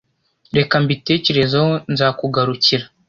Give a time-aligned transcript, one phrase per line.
[0.57, 2.85] Reka mbitekerezeho nzakugarukira